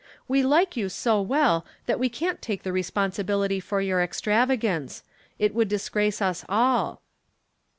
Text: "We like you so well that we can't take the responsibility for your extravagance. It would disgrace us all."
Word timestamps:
"We 0.27 0.41
like 0.41 0.75
you 0.75 0.89
so 0.89 1.21
well 1.21 1.63
that 1.85 1.99
we 1.99 2.09
can't 2.09 2.41
take 2.41 2.63
the 2.63 2.71
responsibility 2.73 3.59
for 3.59 3.81
your 3.81 4.01
extravagance. 4.01 5.03
It 5.37 5.53
would 5.53 5.67
disgrace 5.67 6.23
us 6.23 6.43
all." 6.49 7.03